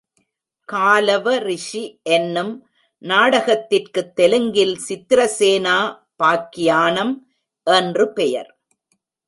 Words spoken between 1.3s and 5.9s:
ரிஷி என்னும் நாடகத்திற்குத் தெலுங்கில் சித்திரசேனோ